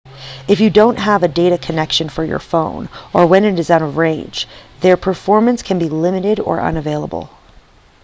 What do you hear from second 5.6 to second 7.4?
can be limited or unavailable